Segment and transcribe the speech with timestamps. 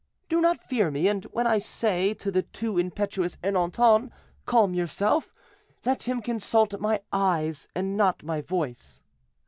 [0.29, 4.09] Do not fear me; and when I say to the too impetuous Ernanton,
[4.47, 5.31] 'Calm yourself,'
[5.85, 9.03] let him consult my eyes and not my voice."